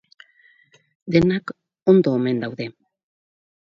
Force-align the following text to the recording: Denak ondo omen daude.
Denak 1.17 1.55
ondo 1.97 2.17
omen 2.19 2.45
daude. 2.47 2.71